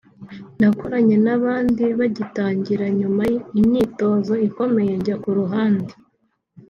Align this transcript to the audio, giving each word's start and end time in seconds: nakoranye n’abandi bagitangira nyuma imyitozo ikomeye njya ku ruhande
nakoranye 0.59 1.15
n’abandi 1.25 1.83
bagitangira 1.99 2.85
nyuma 2.99 3.23
imyitozo 3.59 4.33
ikomeye 4.47 4.91
njya 4.99 5.15
ku 5.23 5.29
ruhande 5.39 5.93